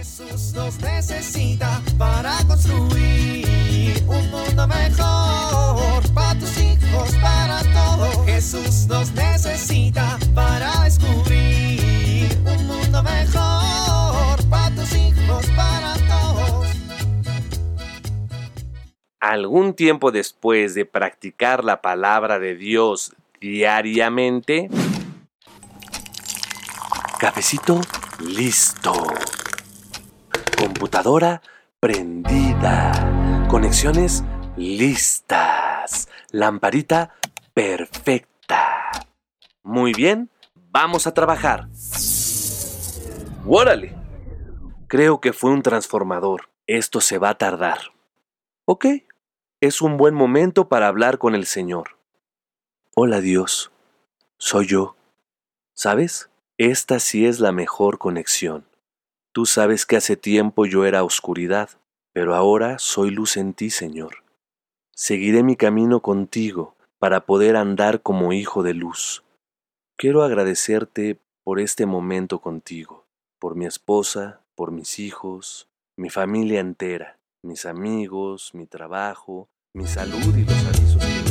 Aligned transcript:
Jesús 0.00 0.54
nos 0.54 0.80
necesita 0.80 1.82
para 1.98 2.34
construir 2.46 4.02
un 4.06 4.30
mundo 4.30 4.66
mejor 4.66 6.02
para 6.14 6.38
tus 6.38 6.56
hijos, 6.56 7.14
para 7.20 7.60
todos. 7.64 8.24
Jesús 8.24 8.86
nos 8.86 9.12
necesita 9.12 10.18
para 10.34 10.84
descubrir 10.84 12.30
un 12.46 12.66
mundo 12.66 13.02
mejor 13.02 14.42
para 14.48 14.74
tus 14.74 14.90
hijos, 14.94 15.44
para 15.54 15.92
todos. 16.08 16.68
Algún 19.20 19.74
tiempo 19.74 20.12
después 20.12 20.74
de 20.74 20.86
practicar 20.86 21.62
la 21.62 21.82
palabra 21.82 22.38
de 22.38 22.54
Dios 22.54 23.12
diariamente, 23.38 24.70
cafecito 27.18 27.82
listo, 28.18 28.94
computadora 30.60 31.40
prendida, 31.80 33.46
conexiones 33.48 34.22
listas, 34.58 36.06
lamparita 36.32 37.14
perfecta. 37.54 38.90
Muy 39.62 39.94
bien, 39.94 40.28
vamos 40.70 41.06
a 41.06 41.14
trabajar. 41.14 41.68
¡Órale! 43.46 43.96
Creo 44.86 45.22
que 45.22 45.32
fue 45.32 45.50
un 45.50 45.62
transformador. 45.62 46.50
Esto 46.66 47.00
se 47.00 47.16
va 47.16 47.30
a 47.30 47.38
tardar. 47.38 47.78
Ok, 48.66 48.84
es 49.62 49.80
un 49.80 49.96
buen 49.96 50.14
momento 50.14 50.68
para 50.68 50.88
hablar 50.88 51.16
con 51.16 51.34
el 51.34 51.46
Señor. 51.46 51.96
Hola 52.94 53.22
Dios, 53.22 53.72
soy 54.36 54.66
yo. 54.66 54.94
¿Sabes? 55.72 56.28
Esta 56.58 57.00
sí 57.00 57.24
es 57.24 57.40
la 57.40 57.50
mejor 57.50 57.96
conexión. 57.96 58.69
Tú 59.32 59.46
sabes 59.46 59.86
que 59.86 59.96
hace 59.96 60.16
tiempo 60.16 60.66
yo 60.66 60.84
era 60.84 61.04
oscuridad, 61.04 61.70
pero 62.12 62.34
ahora 62.34 62.80
soy 62.80 63.10
luz 63.10 63.36
en 63.36 63.54
ti, 63.54 63.70
Señor. 63.70 64.24
Seguiré 64.92 65.44
mi 65.44 65.54
camino 65.54 66.00
contigo 66.00 66.74
para 66.98 67.26
poder 67.26 67.54
andar 67.56 68.02
como 68.02 68.32
hijo 68.32 68.64
de 68.64 68.74
luz. 68.74 69.22
Quiero 69.96 70.24
agradecerte 70.24 71.18
por 71.44 71.60
este 71.60 71.86
momento 71.86 72.40
contigo, 72.40 73.06
por 73.38 73.54
mi 73.54 73.66
esposa, 73.66 74.40
por 74.56 74.72
mis 74.72 74.98
hijos, 74.98 75.68
mi 75.96 76.10
familia 76.10 76.58
entera, 76.58 77.18
mis 77.42 77.66
amigos, 77.66 78.50
mi 78.52 78.66
trabajo, 78.66 79.48
mi 79.72 79.86
salud 79.86 80.36
y 80.36 80.44
los 80.44 80.64
avisos 80.66 81.29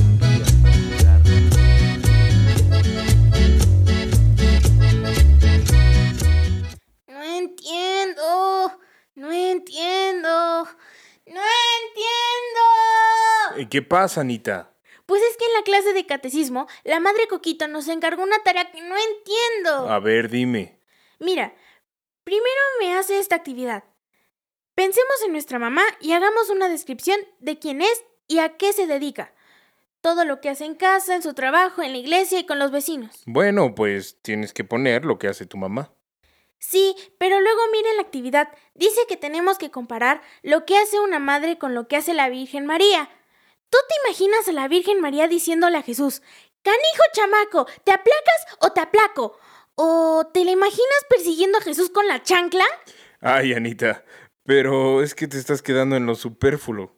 Eh, 13.60 13.68
¿Qué 13.70 13.82
pasa, 13.82 14.22
Anita? 14.22 14.72
Pues 15.06 15.22
es 15.22 15.36
que 15.36 15.44
en 15.44 15.54
la 15.54 15.64
clase 15.64 15.92
de 15.92 16.06
catecismo, 16.06 16.68
la 16.86 17.02
madre 17.02 17.28
Coquito 17.28 17.68
nos 17.68 17.90
encargó 17.90 18.24
una 18.24 18.42
tarea 18.44 18.72
que 18.72 18.80
no 18.80 18.96
entiendo. 18.96 19.90
A 19.90 20.00
ver, 20.00 20.30
dime. 20.30 20.80
Mira, 21.20 21.54
primero 22.24 22.62
me 22.80 22.96
hace 22.96 23.20
esta 23.20 23.36
actividad. 23.36 23.84
Pensemos 24.76 25.16
en 25.26 25.34
nuestra 25.34 25.60
mamá 25.60 25.82
y 26.00 26.14
hagamos 26.14 26.50
una 26.50 26.70
descripción 26.70 27.20
de 27.40 27.60
quién 27.60 27.82
es 27.82 28.06
y 28.30 28.40
a 28.40 28.56
qué 28.56 28.72
se 28.72 28.88
dedica. 28.88 29.34
Todo 30.00 30.24
lo 30.24 30.40
que 30.40 30.50
hace 30.50 30.64
en 30.64 30.76
casa, 30.76 31.16
en 31.16 31.22
su 31.22 31.34
trabajo, 31.34 31.82
en 31.82 31.92
la 31.92 31.98
iglesia 31.98 32.40
y 32.40 32.46
con 32.46 32.60
los 32.60 32.72
vecinos. 32.72 33.24
Bueno, 33.26 33.76
pues 33.76 34.22
tienes 34.22 34.54
que 34.54 34.64
poner 34.64 35.04
lo 35.04 35.20
que 35.20 35.28
hace 35.28 35.46
tu 35.46 35.58
mamá. 35.58 35.92
Sí, 36.60 36.96
pero 37.18 37.42
luego 37.42 37.60
miren 37.74 37.98
la 37.98 38.04
actividad. 38.04 38.50
Dice 38.74 39.02
que 39.10 39.18
tenemos 39.18 39.58
que 39.58 39.72
comparar 39.72 40.22
lo 40.44 40.66
que 40.66 40.78
hace 40.78 41.00
una 41.02 41.20
madre 41.20 41.58
con 41.58 41.74
lo 41.74 41.90
que 41.90 41.98
hace 41.98 42.14
la 42.14 42.30
Virgen 42.30 42.66
María. 42.66 43.10
¿Tú 43.70 43.78
te 43.88 43.96
imaginas 44.06 44.48
a 44.48 44.52
la 44.52 44.68
Virgen 44.68 45.02
María 45.02 45.28
diciéndole 45.28 45.78
a 45.78 45.84
Jesús, 45.84 46.22
Canijo 46.64 47.04
chamaco, 47.14 47.66
¿te 47.84 47.92
aplacas 47.92 48.58
o 48.62 48.72
te 48.72 48.82
aplaco? 48.82 49.38
¿O 49.76 50.28
te 50.34 50.44
la 50.44 50.52
imaginas 50.52 51.06
persiguiendo 51.10 51.58
a 51.58 51.62
Jesús 51.62 51.90
con 51.90 52.08
la 52.08 52.22
chancla? 52.22 52.66
Ay, 53.22 53.54
Anita, 53.54 54.04
pero 54.44 55.02
es 55.02 55.16
que 55.16 55.28
te 55.28 55.38
estás 55.38 55.62
quedando 55.62 55.96
en 55.96 56.06
lo 56.06 56.16
superfluo. 56.16 56.96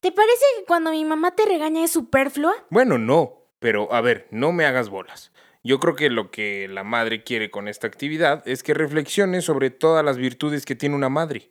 ¿Te 0.00 0.12
parece 0.12 0.44
que 0.58 0.64
cuando 0.64 0.92
mi 0.92 1.04
mamá 1.04 1.34
te 1.34 1.44
regaña 1.44 1.84
es 1.84 1.90
superflua? 1.90 2.54
Bueno, 2.70 2.96
no, 2.96 3.50
pero 3.58 3.92
a 3.92 4.00
ver, 4.00 4.28
no 4.30 4.52
me 4.52 4.64
hagas 4.64 4.88
bolas. 4.88 5.32
Yo 5.64 5.80
creo 5.80 5.96
que 5.96 6.08
lo 6.08 6.30
que 6.30 6.68
la 6.68 6.84
madre 6.84 7.24
quiere 7.24 7.50
con 7.50 7.68
esta 7.68 7.88
actividad 7.88 8.46
es 8.46 8.62
que 8.62 8.72
reflexiones 8.72 9.44
sobre 9.44 9.70
todas 9.70 10.04
las 10.04 10.16
virtudes 10.16 10.64
que 10.64 10.76
tiene 10.76 10.94
una 10.94 11.08
madre. 11.08 11.50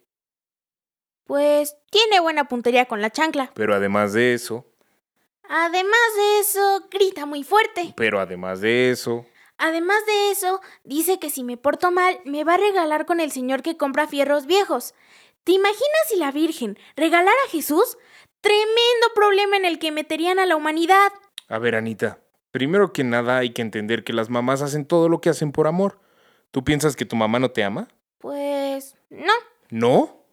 Pues 1.27 1.75
tiene 1.91 2.19
buena 2.19 2.47
puntería 2.47 2.85
con 2.85 3.01
la 3.01 3.09
chancla. 3.11 3.51
Pero 3.53 3.75
además 3.75 4.13
de 4.13 4.33
eso, 4.33 4.65
Además 5.49 5.99
de 6.17 6.39
eso, 6.39 6.88
grita 6.91 7.25
muy 7.25 7.43
fuerte. 7.43 7.93
pero 7.95 8.19
además 8.19 8.59
de 8.61 8.89
eso, 8.91 9.25
Además 9.59 10.05
de 10.05 10.31
eso, 10.31 10.61
dice 10.83 11.17
que 11.19 11.29
si 11.31 11.43
me 11.43 11.57
porto 11.57 11.89
mal, 11.89 12.19
me 12.25 12.43
va 12.43 12.55
a 12.55 12.57
regalar 12.57 13.05
con 13.07 13.19
el 13.19 13.31
señor 13.31 13.63
que 13.63 13.75
compra 13.75 14.05
fierros 14.07 14.45
viejos. 14.45 14.93
¿Te 15.45 15.51
imaginas 15.53 16.07
si 16.09 16.17
la 16.17 16.31
Virgen 16.31 16.77
regalara 16.95 17.38
a 17.47 17.49
Jesús? 17.49 17.97
Tremendo 18.41 19.07
problema 19.15 19.57
en 19.57 19.65
el 19.65 19.79
que 19.79 19.91
meterían 19.91 20.38
a 20.38 20.45
la 20.45 20.55
humanidad. 20.55 21.11
A 21.47 21.57
ver, 21.57 21.73
Anita, 21.73 22.19
primero 22.51 22.94
que 22.94 23.03
nada 23.03 23.38
hay 23.39 23.51
que 23.51 23.63
entender 23.63 24.03
que 24.03 24.13
las 24.13 24.29
mamás 24.29 24.61
hacen 24.61 24.85
todo 24.85 25.09
lo 25.09 25.21
que 25.21 25.29
hacen 25.29 25.51
por 25.51 25.65
amor. 25.65 25.99
¿Tú 26.51 26.63
piensas 26.63 26.95
que 26.95 27.05
tu 27.05 27.15
mamá 27.15 27.39
no 27.39 27.49
te 27.49 27.63
ama? 27.63 27.88
Pues 28.19 28.95
no. 29.09 29.33
¿No? 29.71 30.23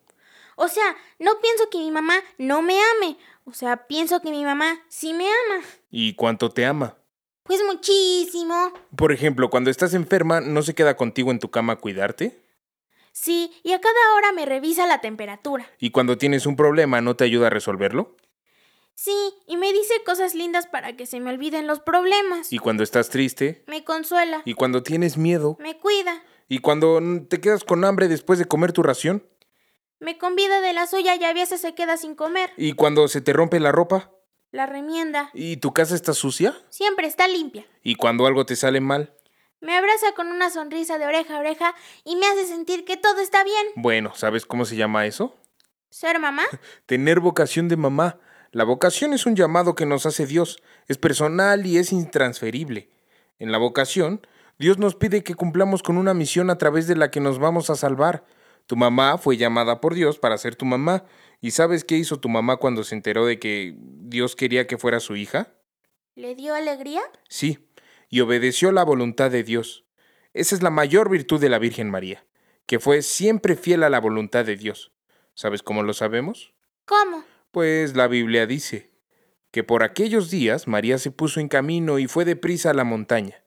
O 0.56 0.68
sea, 0.68 0.96
no 1.18 1.40
pienso 1.40 1.68
que 1.70 1.78
mi 1.78 1.90
mamá 1.90 2.14
no 2.38 2.62
me 2.62 2.78
ame. 2.96 3.16
O 3.44 3.52
sea, 3.52 3.86
pienso 3.86 4.20
que 4.20 4.30
mi 4.30 4.44
mamá 4.44 4.80
sí 4.88 5.12
me 5.12 5.26
ama. 5.26 5.64
¿Y 5.90 6.14
cuánto 6.14 6.50
te 6.50 6.64
ama? 6.64 6.96
Pues 7.42 7.60
muchísimo. 7.66 8.72
Por 8.96 9.12
ejemplo, 9.12 9.50
cuando 9.50 9.70
estás 9.70 9.92
enferma, 9.94 10.40
¿no 10.40 10.62
se 10.62 10.74
queda 10.74 10.96
contigo 10.96 11.30
en 11.30 11.38
tu 11.38 11.50
cama 11.50 11.74
a 11.74 11.76
cuidarte? 11.76 12.40
Sí, 13.12 13.52
y 13.62 13.72
a 13.72 13.80
cada 13.80 14.14
hora 14.16 14.32
me 14.32 14.46
revisa 14.46 14.86
la 14.86 15.00
temperatura. 15.00 15.66
¿Y 15.78 15.90
cuando 15.90 16.18
tienes 16.18 16.46
un 16.46 16.56
problema, 16.56 17.00
no 17.00 17.16
te 17.16 17.24
ayuda 17.24 17.48
a 17.48 17.50
resolverlo? 17.50 18.16
Sí, 18.94 19.34
y 19.46 19.56
me 19.56 19.72
dice 19.72 19.94
cosas 20.06 20.34
lindas 20.34 20.66
para 20.66 20.96
que 20.96 21.04
se 21.04 21.20
me 21.20 21.30
olviden 21.30 21.66
los 21.66 21.80
problemas. 21.80 22.52
¿Y 22.52 22.58
cuando 22.58 22.82
estás 22.82 23.10
triste? 23.10 23.62
Me 23.66 23.84
consuela. 23.84 24.42
¿Y 24.44 24.54
cuando 24.54 24.82
tienes 24.82 25.16
miedo? 25.16 25.56
Me 25.60 25.76
cuida. 25.78 26.22
¿Y 26.48 26.58
cuando 26.58 27.00
te 27.28 27.40
quedas 27.40 27.64
con 27.64 27.84
hambre 27.84 28.08
después 28.08 28.38
de 28.38 28.44
comer 28.44 28.72
tu 28.72 28.82
ración? 28.82 29.24
Me 30.04 30.18
convida 30.18 30.60
de 30.60 30.74
la 30.74 30.86
suya 30.86 31.16
y 31.16 31.24
a 31.24 31.32
veces 31.32 31.62
se 31.62 31.74
queda 31.74 31.96
sin 31.96 32.14
comer. 32.14 32.50
¿Y 32.58 32.74
cuando 32.74 33.08
se 33.08 33.22
te 33.22 33.32
rompe 33.32 33.58
la 33.58 33.72
ropa? 33.72 34.10
La 34.50 34.66
remienda. 34.66 35.30
¿Y 35.32 35.56
tu 35.56 35.72
casa 35.72 35.94
está 35.94 36.12
sucia? 36.12 36.54
Siempre 36.68 37.06
está 37.06 37.26
limpia. 37.26 37.64
¿Y 37.82 37.94
cuando 37.94 38.26
algo 38.26 38.44
te 38.44 38.54
sale 38.54 38.82
mal? 38.82 39.14
Me 39.62 39.74
abraza 39.74 40.12
con 40.14 40.26
una 40.26 40.50
sonrisa 40.50 40.98
de 40.98 41.06
oreja 41.06 41.36
a 41.36 41.40
oreja 41.40 41.74
y 42.04 42.16
me 42.16 42.26
hace 42.26 42.44
sentir 42.44 42.84
que 42.84 42.98
todo 42.98 43.18
está 43.22 43.44
bien. 43.44 43.66
Bueno, 43.76 44.12
¿sabes 44.14 44.44
cómo 44.44 44.66
se 44.66 44.76
llama 44.76 45.06
eso? 45.06 45.38
¿Ser 45.88 46.18
mamá? 46.18 46.42
Tener 46.84 47.20
vocación 47.20 47.68
de 47.68 47.78
mamá. 47.78 48.18
La 48.52 48.64
vocación 48.64 49.14
es 49.14 49.24
un 49.24 49.36
llamado 49.36 49.74
que 49.74 49.86
nos 49.86 50.04
hace 50.04 50.26
Dios. 50.26 50.62
Es 50.86 50.98
personal 50.98 51.64
y 51.64 51.78
es 51.78 51.92
intransferible. 51.92 52.90
En 53.38 53.52
la 53.52 53.56
vocación, 53.56 54.26
Dios 54.58 54.76
nos 54.76 54.96
pide 54.96 55.24
que 55.24 55.34
cumplamos 55.34 55.82
con 55.82 55.96
una 55.96 56.12
misión 56.12 56.50
a 56.50 56.58
través 56.58 56.86
de 56.88 56.94
la 56.94 57.10
que 57.10 57.20
nos 57.20 57.38
vamos 57.38 57.70
a 57.70 57.74
salvar. 57.74 58.26
Tu 58.66 58.76
mamá 58.76 59.18
fue 59.18 59.36
llamada 59.36 59.80
por 59.80 59.94
Dios 59.94 60.18
para 60.18 60.38
ser 60.38 60.56
tu 60.56 60.64
mamá. 60.64 61.04
¿Y 61.40 61.50
sabes 61.50 61.84
qué 61.84 61.96
hizo 61.96 62.18
tu 62.18 62.28
mamá 62.28 62.56
cuando 62.56 62.84
se 62.84 62.94
enteró 62.94 63.26
de 63.26 63.38
que 63.38 63.74
Dios 63.78 64.36
quería 64.36 64.66
que 64.66 64.78
fuera 64.78 65.00
su 65.00 65.16
hija? 65.16 65.54
¿Le 66.14 66.34
dio 66.34 66.54
alegría? 66.54 67.02
Sí, 67.28 67.68
y 68.08 68.20
obedeció 68.20 68.72
la 68.72 68.84
voluntad 68.84 69.30
de 69.30 69.42
Dios. 69.42 69.84
Esa 70.32 70.54
es 70.54 70.62
la 70.62 70.70
mayor 70.70 71.10
virtud 71.10 71.40
de 71.40 71.48
la 71.48 71.58
Virgen 71.58 71.90
María, 71.90 72.24
que 72.66 72.80
fue 72.80 73.02
siempre 73.02 73.56
fiel 73.56 73.82
a 73.82 73.90
la 73.90 74.00
voluntad 74.00 74.44
de 74.44 74.56
Dios. 74.56 74.92
¿Sabes 75.34 75.62
cómo 75.62 75.82
lo 75.82 75.92
sabemos? 75.92 76.54
¿Cómo? 76.86 77.24
Pues 77.50 77.94
la 77.94 78.08
Biblia 78.08 78.46
dice 78.46 78.90
que 79.50 79.62
por 79.62 79.82
aquellos 79.82 80.30
días 80.30 80.66
María 80.66 80.98
se 80.98 81.10
puso 81.10 81.40
en 81.40 81.48
camino 81.48 81.98
y 81.98 82.06
fue 82.06 82.24
deprisa 82.24 82.70
a 82.70 82.74
la 82.74 82.84
montaña. 82.84 83.44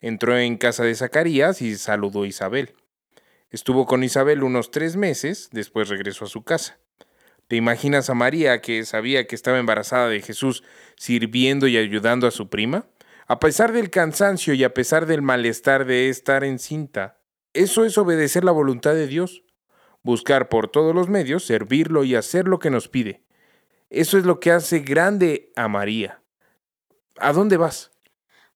Entró 0.00 0.36
en 0.36 0.56
casa 0.56 0.84
de 0.84 0.94
Zacarías 0.94 1.62
y 1.62 1.76
saludó 1.76 2.22
a 2.22 2.26
Isabel. 2.26 2.74
Estuvo 3.54 3.86
con 3.86 4.02
Isabel 4.02 4.42
unos 4.42 4.72
tres 4.72 4.96
meses, 4.96 5.48
después 5.52 5.88
regresó 5.88 6.24
a 6.24 6.28
su 6.28 6.42
casa. 6.42 6.76
¿Te 7.46 7.54
imaginas 7.54 8.10
a 8.10 8.14
María 8.14 8.60
que 8.60 8.84
sabía 8.84 9.28
que 9.28 9.36
estaba 9.36 9.60
embarazada 9.60 10.08
de 10.08 10.20
Jesús 10.22 10.64
sirviendo 10.96 11.68
y 11.68 11.76
ayudando 11.76 12.26
a 12.26 12.32
su 12.32 12.50
prima? 12.50 12.88
A 13.28 13.38
pesar 13.38 13.70
del 13.70 13.90
cansancio 13.90 14.54
y 14.54 14.64
a 14.64 14.74
pesar 14.74 15.06
del 15.06 15.22
malestar 15.22 15.84
de 15.84 16.08
estar 16.08 16.42
encinta, 16.42 17.20
eso 17.52 17.84
es 17.84 17.96
obedecer 17.96 18.42
la 18.42 18.50
voluntad 18.50 18.92
de 18.94 19.06
Dios. 19.06 19.44
Buscar 20.02 20.48
por 20.48 20.66
todos 20.66 20.92
los 20.92 21.08
medios, 21.08 21.44
servirlo 21.44 22.02
y 22.02 22.16
hacer 22.16 22.48
lo 22.48 22.58
que 22.58 22.70
nos 22.70 22.88
pide. 22.88 23.22
Eso 23.88 24.18
es 24.18 24.24
lo 24.24 24.40
que 24.40 24.50
hace 24.50 24.80
grande 24.80 25.52
a 25.54 25.68
María. 25.68 26.20
¿A 27.20 27.32
dónde 27.32 27.56
vas? 27.56 27.92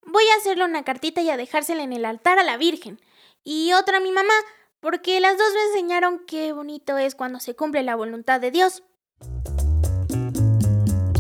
Voy 0.05 0.25
a 0.35 0.39
hacerle 0.41 0.65
una 0.65 0.83
cartita 0.83 1.21
y 1.21 1.31
a 1.31 1.37
dejársela 1.37 1.85
en 1.85 1.93
el 1.93 2.05
altar 2.05 2.41
a 2.41 2.43
la 2.43 2.57
Virgen. 2.57 3.01
Y 3.45 3.73
otra 3.75 3.99
a 3.99 4.01
mi 4.01 4.11
mamá, 4.11 4.35
porque 4.81 5.21
las 5.21 5.37
dos 5.37 5.49
me 5.55 5.65
enseñaron 5.73 6.23
qué 6.27 6.53
bonito 6.53 6.99
es 6.99 7.15
cuando 7.15 7.41
se 7.41 7.55
cumple 7.55 7.83
la 7.83 7.97
voluntad 7.97 8.41
de 8.41 8.51
Dios. 8.51 8.83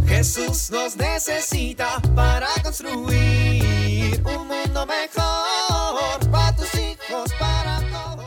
Jesús 0.07 0.71
nos 0.71 0.97
necesita 0.97 2.01
para 2.15 2.49
construir 2.63 4.23
un 4.25 4.49
mundo 4.49 4.87
mejor 4.87 6.31
para 6.31 6.57
tus 6.57 6.75
hijos, 6.75 7.33
para 7.39 7.81
todos. 7.93 8.27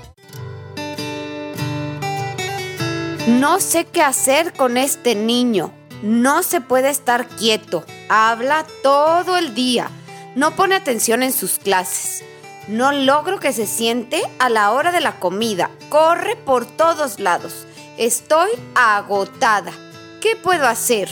No 3.28 3.60
sé 3.60 3.86
qué 3.86 4.01
hacer 4.01 4.54
con 4.54 4.78
este 4.78 5.16
niño. 5.16 5.74
No 6.01 6.44
se 6.44 6.62
puede 6.62 6.89
estar 6.89 7.28
quieto. 7.28 7.83
Habla 8.10 8.66
todo 8.83 9.38
el 9.38 9.54
día. 9.54 9.89
No 10.36 10.56
pone 10.56 10.75
atención 10.75 11.24
en 11.24 11.33
sus 11.33 11.60
clases. 11.60 12.24
No 12.67 12.91
logro 12.91 13.39
que 13.39 13.53
se 13.53 13.65
siente 13.65 14.21
a 14.37 14.49
la 14.49 14.71
hora 14.71 14.91
de 14.91 15.01
la 15.01 15.19
comida. 15.19 15.71
Corre 15.89 16.35
por 16.35 16.65
todos 16.65 17.19
lados. 17.19 17.65
Estoy 17.97 18.51
agotada. 18.75 19.71
¿Qué 20.21 20.35
puedo 20.35 20.67
hacer? 20.67 21.09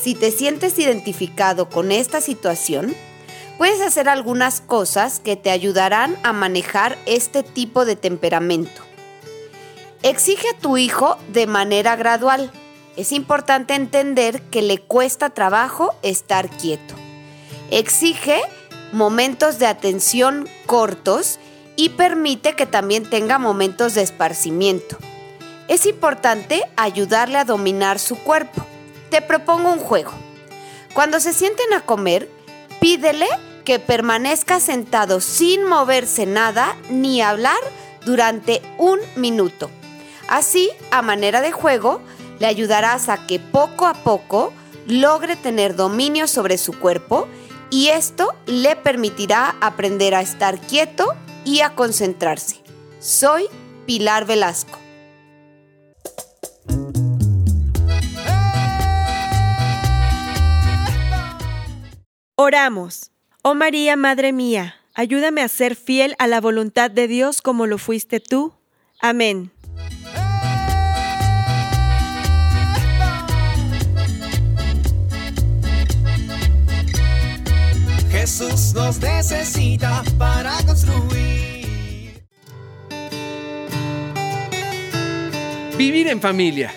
Si 0.00 0.14
te 0.14 0.30
sientes 0.30 0.78
identificado 0.78 1.68
con 1.68 1.92
esta 1.92 2.20
situación, 2.20 2.94
puedes 3.58 3.80
hacer 3.82 4.08
algunas 4.08 4.60
cosas 4.60 5.20
que 5.20 5.36
te 5.36 5.50
ayudarán 5.50 6.16
a 6.22 6.32
manejar 6.32 6.98
este 7.04 7.42
tipo 7.42 7.84
de 7.84 7.96
temperamento. 7.96 8.82
Exige 10.02 10.48
a 10.48 10.58
tu 10.58 10.76
hijo 10.76 11.18
de 11.32 11.46
manera 11.46 11.96
gradual. 11.96 12.50
Es 12.96 13.12
importante 13.12 13.74
entender 13.74 14.42
que 14.50 14.62
le 14.62 14.78
cuesta 14.78 15.30
trabajo 15.30 15.94
estar 16.02 16.48
quieto. 16.48 16.94
Exige 17.70 18.40
momentos 18.94 19.58
de 19.58 19.66
atención 19.66 20.48
cortos 20.66 21.40
y 21.76 21.90
permite 21.90 22.54
que 22.54 22.64
también 22.64 23.10
tenga 23.10 23.38
momentos 23.38 23.94
de 23.94 24.02
esparcimiento. 24.02 24.96
Es 25.66 25.84
importante 25.84 26.62
ayudarle 26.76 27.38
a 27.38 27.44
dominar 27.44 27.98
su 27.98 28.16
cuerpo. 28.16 28.64
Te 29.10 29.20
propongo 29.20 29.72
un 29.72 29.80
juego. 29.80 30.12
Cuando 30.94 31.18
se 31.18 31.32
sienten 31.32 31.72
a 31.72 31.80
comer, 31.80 32.30
pídele 32.80 33.26
que 33.64 33.80
permanezca 33.80 34.60
sentado 34.60 35.20
sin 35.20 35.64
moverse 35.64 36.24
nada 36.24 36.76
ni 36.88 37.20
hablar 37.20 37.58
durante 38.04 38.62
un 38.78 39.00
minuto. 39.16 39.70
Así, 40.28 40.70
a 40.92 41.02
manera 41.02 41.40
de 41.40 41.50
juego, 41.50 42.00
le 42.38 42.46
ayudarás 42.46 43.08
a 43.08 43.26
que 43.26 43.40
poco 43.40 43.86
a 43.86 43.94
poco 43.94 44.52
logre 44.86 45.34
tener 45.34 45.74
dominio 45.74 46.28
sobre 46.28 46.58
su 46.58 46.78
cuerpo 46.78 47.26
y 47.70 47.88
esto 47.88 48.34
le 48.46 48.76
permitirá 48.76 49.56
aprender 49.60 50.14
a 50.14 50.20
estar 50.20 50.58
quieto 50.60 51.14
y 51.44 51.60
a 51.60 51.74
concentrarse. 51.74 52.60
Soy 53.00 53.46
Pilar 53.86 54.26
Velasco. 54.26 54.78
Oramos. 62.36 63.10
Oh 63.42 63.54
María, 63.54 63.96
Madre 63.96 64.32
mía, 64.32 64.76
ayúdame 64.94 65.42
a 65.42 65.48
ser 65.48 65.76
fiel 65.76 66.14
a 66.18 66.26
la 66.26 66.40
voluntad 66.40 66.90
de 66.90 67.08
Dios 67.08 67.42
como 67.42 67.66
lo 67.66 67.78
fuiste 67.78 68.20
tú. 68.20 68.54
Amén. 69.00 69.52
Jesús 78.24 78.72
nos 78.72 79.02
necesita 79.02 80.02
para 80.16 80.56
construir. 80.62 82.24
Vivir 85.76 86.08
en 86.08 86.22
familia. 86.22 86.72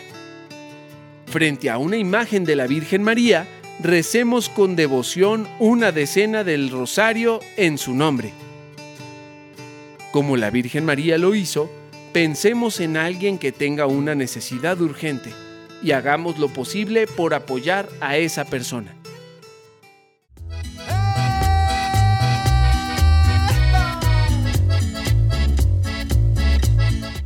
Frente 1.28 1.70
a 1.70 1.78
una 1.78 1.96
imagen 1.96 2.44
de 2.44 2.58
la 2.58 2.68
Virgen 2.68 3.02
María, 3.02 3.48
recemos 3.82 4.50
con 4.50 4.76
devoción 4.76 5.48
una 5.58 5.94
decena 5.94 6.44
del 6.44 6.70
rosario 6.70 7.40
en 7.56 7.78
su 7.78 7.94
nombre. 7.94 8.34
Como 10.12 10.36
la 10.36 10.50
Virgen 10.50 10.84
María 10.84 11.18
lo 11.18 11.34
hizo, 11.34 11.72
pensemos 12.12 12.82
en 12.82 12.98
alguien 12.98 13.38
que 13.38 13.54
tenga 13.54 13.86
una 13.86 14.16
necesidad 14.16 14.82
urgente 14.82 15.32
y 15.82 15.92
hagamos 15.92 16.40
lo 16.40 16.50
posible 16.50 17.08
por 17.08 17.34
apoyar 17.34 17.88
a 18.02 18.18
esa 18.18 18.44
persona. 18.44 18.97